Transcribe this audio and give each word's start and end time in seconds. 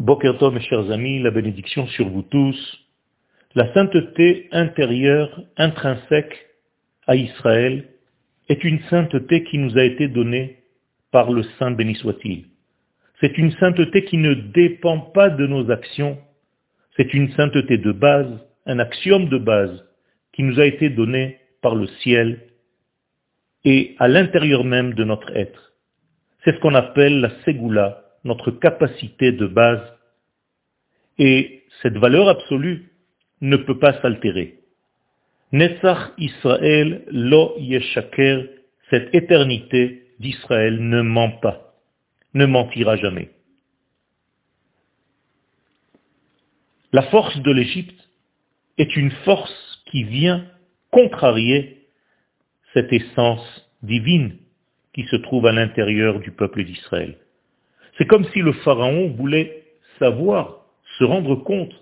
Bokerto, 0.00 0.50
mes 0.50 0.62
chers 0.62 0.90
amis, 0.90 1.18
la 1.18 1.30
bénédiction 1.30 1.86
sur 1.88 2.08
vous 2.08 2.22
tous. 2.22 2.56
La 3.54 3.70
sainteté 3.74 4.48
intérieure, 4.50 5.42
intrinsèque 5.58 6.34
à 7.06 7.16
Israël, 7.16 7.84
est 8.48 8.64
une 8.64 8.80
sainteté 8.88 9.44
qui 9.44 9.58
nous 9.58 9.76
a 9.76 9.84
été 9.84 10.08
donnée 10.08 10.60
par 11.10 11.30
le 11.30 11.42
Saint 11.58 11.72
béni 11.72 11.96
soit-il. 11.96 12.46
C'est 13.20 13.36
une 13.36 13.52
sainteté 13.52 14.06
qui 14.06 14.16
ne 14.16 14.32
dépend 14.32 15.00
pas 15.00 15.28
de 15.28 15.46
nos 15.46 15.70
actions. 15.70 16.16
C'est 16.96 17.12
une 17.12 17.30
sainteté 17.32 17.76
de 17.76 17.92
base, 17.92 18.40
un 18.64 18.78
axiome 18.78 19.28
de 19.28 19.36
base 19.36 19.84
qui 20.32 20.44
nous 20.44 20.58
a 20.58 20.64
été 20.64 20.88
donné 20.88 21.36
par 21.60 21.74
le 21.74 21.86
ciel 22.02 22.40
et 23.66 23.96
à 23.98 24.08
l'intérieur 24.08 24.64
même 24.64 24.94
de 24.94 25.04
notre 25.04 25.30
être. 25.36 25.74
C'est 26.42 26.54
ce 26.54 26.60
qu'on 26.60 26.74
appelle 26.74 27.20
la 27.20 27.32
Ségoula, 27.44 28.09
notre 28.24 28.50
capacité 28.50 29.32
de 29.32 29.46
base. 29.46 29.82
Et 31.18 31.64
cette 31.82 31.96
valeur 31.96 32.28
absolue 32.28 32.90
ne 33.40 33.56
peut 33.56 33.78
pas 33.78 34.00
s'altérer. 34.00 34.60
Netzach 35.52 36.12
Israël 36.18 37.04
lo 37.10 37.54
yeshaker, 37.58 38.46
cette 38.90 39.14
éternité 39.14 40.06
d'Israël 40.20 40.78
ne 40.80 41.02
ment 41.02 41.32
pas, 41.40 41.74
ne 42.34 42.46
mentira 42.46 42.96
jamais. 42.96 43.30
La 46.92 47.02
force 47.02 47.40
de 47.40 47.52
l'Égypte 47.52 48.08
est 48.78 48.96
une 48.96 49.10
force 49.24 49.82
qui 49.86 50.04
vient 50.04 50.44
contrarier 50.90 51.86
cette 52.74 52.92
essence 52.92 53.70
divine 53.82 54.36
qui 54.92 55.04
se 55.04 55.16
trouve 55.16 55.46
à 55.46 55.52
l'intérieur 55.52 56.20
du 56.20 56.32
peuple 56.32 56.64
d'Israël. 56.64 57.16
C'est 58.00 58.06
comme 58.06 58.24
si 58.32 58.38
le 58.38 58.54
Pharaon 58.54 59.10
voulait 59.10 59.62
savoir, 59.98 60.64
se 60.98 61.04
rendre 61.04 61.36
compte, 61.36 61.74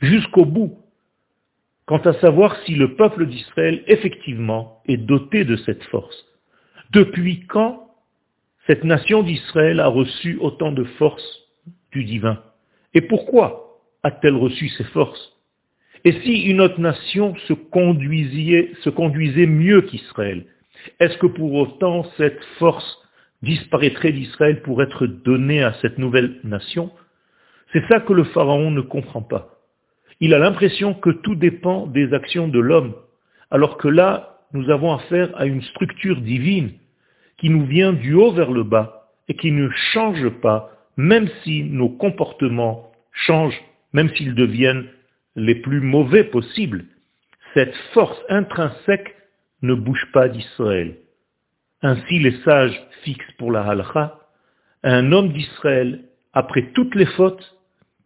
jusqu'au 0.00 0.44
bout, 0.44 0.78
quant 1.86 1.98
à 1.98 2.12
savoir 2.20 2.56
si 2.64 2.76
le 2.76 2.94
peuple 2.94 3.26
d'Israël 3.26 3.82
effectivement 3.88 4.80
est 4.86 4.96
doté 4.96 5.44
de 5.44 5.56
cette 5.56 5.82
force. 5.86 6.24
Depuis 6.92 7.46
quand 7.48 7.96
cette 8.68 8.84
nation 8.84 9.24
d'Israël 9.24 9.80
a 9.80 9.88
reçu 9.88 10.38
autant 10.40 10.70
de 10.70 10.84
force 10.84 11.48
du 11.90 12.04
divin? 12.04 12.40
Et 12.94 13.00
pourquoi 13.00 13.80
a-t-elle 14.04 14.36
reçu 14.36 14.68
ces 14.68 14.84
forces? 14.84 15.32
Et 16.04 16.12
si 16.20 16.42
une 16.42 16.60
autre 16.60 16.78
nation 16.78 17.34
se 17.48 17.54
conduisait, 17.54 18.70
se 18.82 18.90
conduisait 18.90 19.46
mieux 19.46 19.82
qu'Israël, 19.82 20.46
est-ce 21.00 21.18
que 21.18 21.26
pour 21.26 21.54
autant 21.54 22.04
cette 22.16 22.44
force 22.60 23.02
disparaîtrait 23.42 24.12
d'Israël 24.12 24.62
pour 24.62 24.82
être 24.82 25.06
donné 25.06 25.62
à 25.62 25.74
cette 25.80 25.98
nouvelle 25.98 26.40
nation 26.44 26.90
C'est 27.72 27.86
ça 27.88 28.00
que 28.00 28.12
le 28.12 28.24
Pharaon 28.24 28.70
ne 28.70 28.80
comprend 28.80 29.22
pas. 29.22 29.58
Il 30.20 30.34
a 30.34 30.38
l'impression 30.38 30.94
que 30.94 31.10
tout 31.10 31.36
dépend 31.36 31.86
des 31.86 32.12
actions 32.12 32.48
de 32.48 32.58
l'homme, 32.58 32.94
alors 33.50 33.76
que 33.76 33.88
là, 33.88 34.40
nous 34.52 34.70
avons 34.70 34.92
affaire 34.92 35.30
à 35.36 35.46
une 35.46 35.62
structure 35.62 36.20
divine 36.20 36.72
qui 37.36 37.50
nous 37.50 37.66
vient 37.66 37.92
du 37.92 38.14
haut 38.14 38.32
vers 38.32 38.50
le 38.50 38.64
bas 38.64 39.10
et 39.28 39.34
qui 39.34 39.52
ne 39.52 39.68
change 39.92 40.28
pas, 40.40 40.72
même 40.96 41.28
si 41.42 41.62
nos 41.62 41.88
comportements 41.88 42.90
changent, 43.12 43.62
même 43.92 44.08
s'ils 44.16 44.34
deviennent 44.34 44.86
les 45.36 45.54
plus 45.54 45.80
mauvais 45.80 46.24
possibles. 46.24 46.86
Cette 47.54 47.74
force 47.92 48.18
intrinsèque 48.28 49.14
ne 49.62 49.74
bouge 49.74 50.06
pas 50.12 50.28
d'Israël. 50.28 50.96
Ainsi 51.82 52.18
les 52.18 52.36
sages 52.42 52.80
fixent 53.02 53.32
pour 53.38 53.52
la 53.52 53.62
halakha, 53.62 54.18
un 54.82 55.12
homme 55.12 55.32
d'Israël, 55.32 56.04
après 56.32 56.72
toutes 56.72 56.94
les 56.94 57.06
fautes 57.06 57.56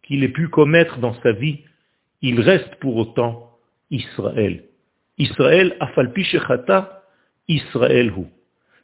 qu'il 0.03 0.23
ait 0.23 0.29
pu 0.29 0.47
commettre 0.47 0.99
dans 0.99 1.13
sa 1.21 1.31
vie, 1.31 1.59
il 2.21 2.39
reste 2.39 2.75
pour 2.75 2.95
autant 2.97 3.51
Israël. 3.89 4.63
Israël, 5.17 5.75
afalpi 5.79 6.23
shechata, 6.23 7.03
Israël 7.47 8.11
hu. 8.15 8.25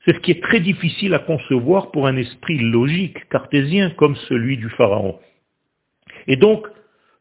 C'est 0.06 0.16
ce 0.16 0.20
qui 0.20 0.32
est 0.32 0.42
très 0.42 0.60
difficile 0.60 1.14
à 1.14 1.20
concevoir 1.20 1.92
pour 1.92 2.08
un 2.08 2.18
esprit 2.18 2.58
logique, 2.58 3.28
cartésien, 3.30 3.92
comme 3.92 4.16
celui 4.28 4.58
du 4.58 4.70
Pharaon. 4.70 5.20
Et 6.28 6.36
donc, 6.36 6.68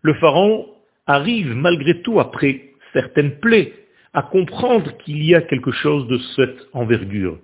le 0.03 0.15
Pharaon 0.15 0.69
arrive 1.07 1.55
malgré 1.55 2.03
tout, 2.03 2.21
après 2.21 2.71
certaines 2.93 3.39
plaies, 3.41 3.75
à 4.15 4.23
comprendre 4.23 4.97
qu'il 4.99 5.23
y 5.23 5.35
a 5.35 5.43
quelque 5.43 5.71
chose 5.71 6.07
de 6.09 6.19
cette 6.37 6.67
envergure. 6.73 7.39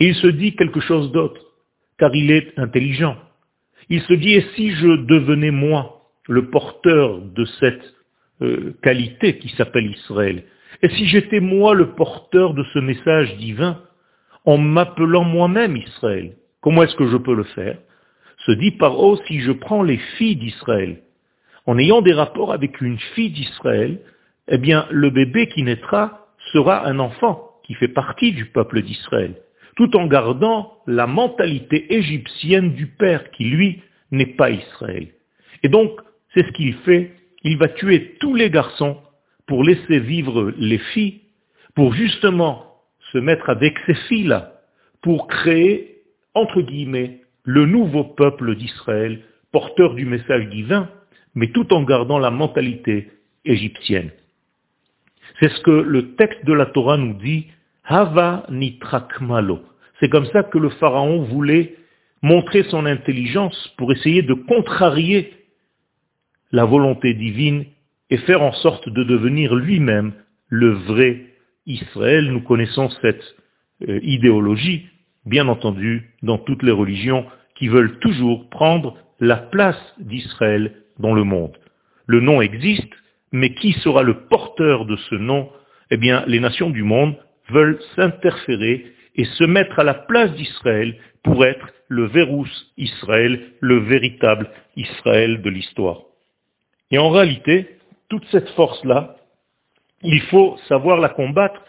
Il 0.00 0.14
se 0.14 0.26
dit 0.26 0.54
quelque 0.54 0.80
chose 0.80 1.10
d'autre, 1.12 1.40
car 1.98 2.14
il 2.14 2.30
est 2.30 2.58
intelligent. 2.58 3.16
Il 3.88 4.02
se 4.02 4.12
dit, 4.12 4.34
et 4.34 4.44
si 4.54 4.70
je 4.72 5.04
devenais 5.06 5.50
moi 5.50 6.02
le 6.28 6.50
porteur 6.50 7.20
de 7.20 7.44
cette 7.60 7.94
euh, 8.42 8.74
qualité 8.82 9.38
qui 9.38 9.48
s'appelle 9.50 9.90
Israël, 9.90 10.44
et 10.82 10.88
si 10.90 11.06
j'étais 11.06 11.40
moi 11.40 11.74
le 11.74 11.94
porteur 11.94 12.54
de 12.54 12.64
ce 12.74 12.78
message 12.78 13.36
divin, 13.38 13.80
en 14.44 14.58
m'appelant 14.58 15.24
moi-même 15.24 15.76
Israël, 15.76 16.36
comment 16.60 16.82
est-ce 16.82 16.96
que 16.96 17.08
je 17.08 17.16
peux 17.16 17.34
le 17.34 17.44
faire? 17.44 17.78
Se 18.46 18.52
dit 18.52 18.72
par 18.72 18.98
oh, 18.98 19.18
si 19.26 19.40
je 19.40 19.52
prends 19.52 19.82
les 19.82 19.98
filles 20.16 20.36
d'Israël, 20.36 21.02
en 21.66 21.78
ayant 21.78 22.02
des 22.02 22.12
rapports 22.12 22.52
avec 22.52 22.80
une 22.80 22.98
fille 23.14 23.30
d'Israël, 23.30 24.00
eh 24.48 24.58
bien, 24.58 24.86
le 24.90 25.10
bébé 25.10 25.48
qui 25.48 25.62
naîtra 25.62 26.28
sera 26.52 26.86
un 26.86 26.98
enfant 26.98 27.50
qui 27.64 27.74
fait 27.74 27.88
partie 27.88 28.32
du 28.32 28.46
peuple 28.46 28.82
d'Israël 28.82 29.34
tout 29.78 29.96
en 29.96 30.08
gardant 30.08 30.72
la 30.88 31.06
mentalité 31.06 31.94
égyptienne 31.94 32.74
du 32.74 32.88
père 32.88 33.30
qui, 33.30 33.44
lui, 33.44 33.80
n'est 34.10 34.34
pas 34.34 34.50
Israël. 34.50 35.06
Et 35.62 35.68
donc, 35.68 35.92
c'est 36.34 36.44
ce 36.44 36.50
qu'il 36.50 36.74
fait. 36.78 37.12
Il 37.44 37.58
va 37.58 37.68
tuer 37.68 38.16
tous 38.18 38.34
les 38.34 38.50
garçons 38.50 38.96
pour 39.46 39.62
laisser 39.62 40.00
vivre 40.00 40.52
les 40.58 40.78
filles, 40.78 41.20
pour 41.76 41.94
justement 41.94 42.74
se 43.12 43.18
mettre 43.18 43.48
avec 43.50 43.78
ces 43.86 43.94
filles-là, 43.94 44.54
pour 45.00 45.28
créer, 45.28 46.02
entre 46.34 46.60
guillemets, 46.60 47.20
le 47.44 47.64
nouveau 47.64 48.02
peuple 48.02 48.56
d'Israël, 48.56 49.20
porteur 49.52 49.94
du 49.94 50.06
message 50.06 50.48
divin, 50.48 50.90
mais 51.36 51.52
tout 51.52 51.72
en 51.72 51.84
gardant 51.84 52.18
la 52.18 52.32
mentalité 52.32 53.12
égyptienne. 53.44 54.10
C'est 55.38 55.50
ce 55.50 55.60
que 55.60 55.70
le 55.70 56.16
texte 56.16 56.44
de 56.44 56.52
la 56.52 56.66
Torah 56.66 56.96
nous 56.96 57.14
dit, 57.14 57.46
Hava 57.90 58.44
nitrakmalo. 58.50 59.60
C'est 59.98 60.10
comme 60.10 60.26
ça 60.26 60.42
que 60.42 60.58
le 60.58 60.68
pharaon 60.68 61.22
voulait 61.22 61.76
montrer 62.20 62.64
son 62.64 62.84
intelligence 62.84 63.72
pour 63.78 63.92
essayer 63.92 64.20
de 64.20 64.34
contrarier 64.34 65.32
la 66.52 66.66
volonté 66.66 67.14
divine 67.14 67.64
et 68.10 68.18
faire 68.18 68.42
en 68.42 68.52
sorte 68.52 68.90
de 68.90 69.04
devenir 69.04 69.54
lui-même 69.54 70.12
le 70.48 70.70
vrai 70.70 71.24
Israël. 71.66 72.30
Nous 72.30 72.42
connaissons 72.42 72.90
cette 73.00 73.24
euh, 73.88 74.00
idéologie, 74.02 74.86
bien 75.24 75.48
entendu, 75.48 76.10
dans 76.22 76.38
toutes 76.38 76.62
les 76.62 76.72
religions 76.72 77.24
qui 77.54 77.68
veulent 77.68 77.98
toujours 78.00 78.50
prendre 78.50 78.98
la 79.18 79.36
place 79.36 79.80
d'Israël 79.98 80.74
dans 80.98 81.14
le 81.14 81.24
monde. 81.24 81.56
Le 82.06 82.20
nom 82.20 82.42
existe, 82.42 82.92
mais 83.32 83.54
qui 83.54 83.72
sera 83.72 84.02
le 84.02 84.26
porteur 84.28 84.84
de 84.84 84.96
ce 84.96 85.14
nom? 85.14 85.48
Eh 85.90 85.96
bien, 85.96 86.24
les 86.26 86.40
nations 86.40 86.68
du 86.68 86.82
monde 86.82 87.14
veulent 87.50 87.78
s'interférer 87.96 88.86
et 89.16 89.24
se 89.24 89.44
mettre 89.44 89.78
à 89.78 89.84
la 89.84 89.94
place 89.94 90.32
d'Israël 90.32 90.96
pour 91.22 91.44
être 91.44 91.68
le 91.88 92.06
Vérous 92.06 92.48
Israël, 92.76 93.40
le 93.60 93.78
véritable 93.78 94.50
Israël 94.76 95.42
de 95.42 95.50
l'histoire. 95.50 96.02
Et 96.90 96.98
en 96.98 97.10
réalité, 97.10 97.78
toute 98.08 98.24
cette 98.30 98.48
force-là, 98.50 99.16
il 100.02 100.20
faut 100.22 100.56
savoir 100.68 100.98
la 100.98 101.08
combattre 101.08 101.60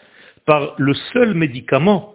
par 0.46 0.74
le 0.78 0.94
seul 1.12 1.34
médicament 1.34 2.14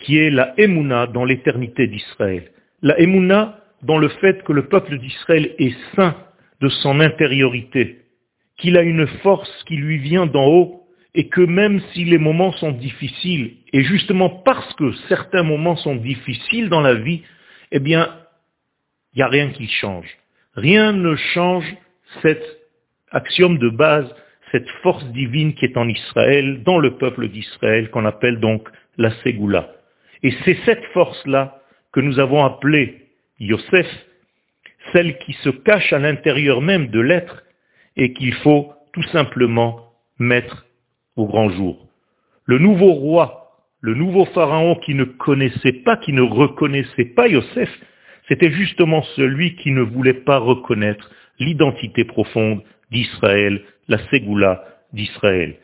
qui 0.00 0.18
est 0.18 0.30
la 0.30 0.54
Emouna 0.58 1.06
dans 1.06 1.24
l'éternité 1.24 1.86
d'Israël. 1.86 2.50
La 2.82 2.98
Emouna 2.98 3.58
dans 3.82 3.98
le 3.98 4.08
fait 4.08 4.42
que 4.42 4.52
le 4.52 4.66
peuple 4.68 4.98
d'Israël 4.98 5.54
est 5.58 5.76
saint 5.94 6.16
de 6.60 6.68
son 6.68 7.00
intériorité, 7.00 7.98
qu'il 8.56 8.76
a 8.76 8.82
une 8.82 9.06
force 9.22 9.50
qui 9.64 9.76
lui 9.76 9.98
vient 9.98 10.26
d'en 10.26 10.46
haut 10.46 10.79
et 11.14 11.28
que 11.28 11.40
même 11.40 11.80
si 11.92 12.04
les 12.04 12.18
moments 12.18 12.52
sont 12.52 12.72
difficiles, 12.72 13.56
et 13.72 13.82
justement 13.82 14.28
parce 14.28 14.72
que 14.74 14.92
certains 15.08 15.42
moments 15.42 15.76
sont 15.76 15.96
difficiles 15.96 16.68
dans 16.68 16.80
la 16.80 16.94
vie, 16.94 17.22
eh 17.72 17.80
bien, 17.80 18.14
il 19.12 19.18
n'y 19.18 19.22
a 19.22 19.28
rien 19.28 19.50
qui 19.50 19.66
change. 19.66 20.06
Rien 20.54 20.92
ne 20.92 21.16
change 21.16 21.66
cet 22.22 22.42
axiome 23.10 23.58
de 23.58 23.68
base, 23.68 24.12
cette 24.52 24.68
force 24.82 25.04
divine 25.12 25.54
qui 25.54 25.64
est 25.64 25.76
en 25.76 25.88
Israël, 25.88 26.62
dans 26.62 26.78
le 26.78 26.96
peuple 26.96 27.28
d'Israël, 27.28 27.90
qu'on 27.90 28.04
appelle 28.04 28.38
donc 28.40 28.68
la 28.96 29.10
Ségoula. 29.22 29.72
Et 30.22 30.32
c'est 30.44 30.58
cette 30.64 30.84
force-là 30.92 31.60
que 31.92 32.00
nous 32.00 32.18
avons 32.18 32.44
appelée 32.44 33.06
Yosef, 33.38 33.86
celle 34.92 35.18
qui 35.18 35.32
se 35.34 35.50
cache 35.50 35.92
à 35.92 35.98
l'intérieur 35.98 36.60
même 36.60 36.88
de 36.88 37.00
l'être 37.00 37.42
et 37.96 38.12
qu'il 38.12 38.34
faut 38.34 38.72
tout 38.92 39.02
simplement 39.04 39.92
mettre 40.18 40.66
au 41.16 41.26
grand 41.26 41.50
jour. 41.50 41.86
Le 42.44 42.58
nouveau 42.58 42.92
roi, 42.92 43.40
le 43.80 43.94
nouveau 43.94 44.24
pharaon 44.26 44.76
qui 44.76 44.94
ne 44.94 45.04
connaissait 45.04 45.82
pas, 45.84 45.96
qui 45.96 46.12
ne 46.12 46.22
reconnaissait 46.22 47.12
pas 47.16 47.28
Yosef, 47.28 47.70
C'était 48.28 48.52
justement 48.52 49.02
celui 49.16 49.56
qui 49.56 49.72
ne 49.72 49.80
voulait 49.80 50.22
pas 50.24 50.38
reconnaître 50.38 51.10
l'identité 51.40 52.04
profonde 52.04 52.62
d'Israël, 52.92 53.62
la 53.88 53.98
Ségoula 54.08 54.64
d'Israël. 54.92 55.56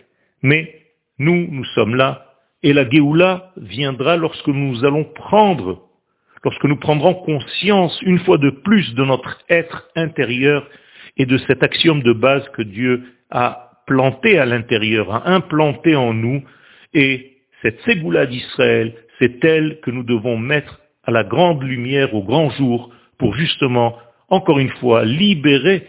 Mais 0.42 0.74
nous, 1.18 1.46
nous 1.50 1.64
sommes 1.76 1.94
là, 1.94 2.26
et 2.62 2.72
la 2.72 2.88
Géoula 2.88 3.52
viendra 3.56 4.16
lorsque 4.16 4.48
nous 4.48 4.84
allons 4.84 5.04
prendre, 5.04 5.82
lorsque 6.42 6.64
nous 6.64 6.76
prendrons 6.76 7.14
conscience 7.14 8.00
une 8.02 8.18
fois 8.20 8.38
de 8.38 8.50
plus 8.50 8.94
de 8.94 9.04
notre 9.04 9.38
être 9.48 9.88
intérieur 9.94 10.68
et 11.16 11.26
de 11.26 11.38
cet 11.38 11.62
axiome 11.62 12.02
de 12.02 12.12
base 12.12 12.48
que 12.50 12.62
Dieu 12.62 13.04
a 13.30 13.65
planté 13.86 14.38
à 14.38 14.46
l'intérieur, 14.46 15.12
a 15.12 15.30
implanté 15.30 15.96
en 15.96 16.12
nous, 16.12 16.42
et 16.92 17.38
cette 17.62 17.80
Ségoula 17.82 18.26
d'Israël, 18.26 18.94
c'est 19.18 19.44
elle 19.44 19.80
que 19.80 19.90
nous 19.90 20.02
devons 20.02 20.36
mettre 20.36 20.80
à 21.04 21.10
la 21.10 21.24
grande 21.24 21.62
lumière, 21.62 22.14
au 22.14 22.22
grand 22.22 22.50
jour, 22.50 22.92
pour 23.18 23.34
justement, 23.34 23.96
encore 24.28 24.58
une 24.58 24.70
fois, 24.70 25.04
libérer 25.04 25.86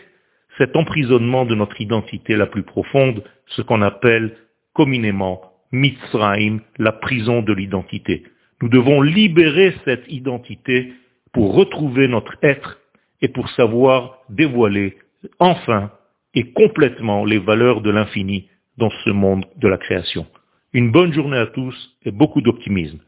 cet 0.58 0.76
emprisonnement 0.76 1.46
de 1.46 1.56
notre 1.56 1.80
identité 1.82 2.36
la 2.36 2.46
plus 2.46 2.64
profonde, 2.64 3.24
ce 3.48 3.62
qu'on 3.62 3.82
appelle 3.82 4.36
communément 4.74 5.42
Mitzrayim, 5.72 6.62
la 6.78 6.94
prison 6.94 7.42
de 7.42 7.54
l'identité. 7.54 8.24
Nous 8.62 8.70
devons 8.70 9.02
libérer 9.02 9.76
cette 9.86 10.06
identité 10.08 10.94
pour 11.34 11.54
retrouver 11.54 12.08
notre 12.08 12.38
être 12.42 12.80
et 13.22 13.28
pour 13.28 13.50
savoir 13.50 14.20
dévoiler 14.30 14.98
enfin 15.40 15.92
et 16.38 16.52
complètement 16.52 17.26
les 17.26 17.40
valeurs 17.40 17.82
de 17.82 17.90
l'infini 17.90 18.48
dans 18.78 18.92
ce 19.04 19.10
monde 19.10 19.46
de 19.56 19.68
la 19.68 19.80
création. 19.80 20.28
Une 20.72 20.92
bonne 20.92 21.12
journée 21.12 21.40
à 21.40 21.48
tous 21.48 21.76
et 22.06 22.12
beaucoup 22.12 22.42
d'optimisme. 22.42 23.00